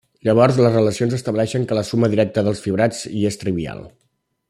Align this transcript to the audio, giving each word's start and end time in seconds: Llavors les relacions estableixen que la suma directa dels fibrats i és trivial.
Llavors 0.27 0.55
les 0.65 0.77
relacions 0.77 1.13
estableixen 1.17 1.67
que 1.71 1.77
la 1.81 1.85
suma 1.91 2.09
directa 2.15 2.47
dels 2.49 2.65
fibrats 2.67 3.07
i 3.23 3.27
és 3.33 3.39
trivial. 3.45 3.87